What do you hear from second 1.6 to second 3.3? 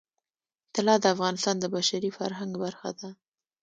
بشري فرهنګ برخه ده.